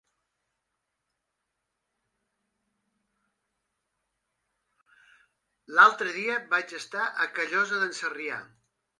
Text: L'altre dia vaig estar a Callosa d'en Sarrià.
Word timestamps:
L'altre 5.75 6.15
dia 6.15 6.39
vaig 6.55 6.73
estar 6.79 7.05
a 7.27 7.29
Callosa 7.37 7.83
d'en 7.85 7.95
Sarrià. 7.99 8.41